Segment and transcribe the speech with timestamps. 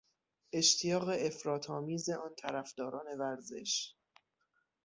[0.53, 3.95] اشتیاق افراطآمیز آن طرفداران ورزش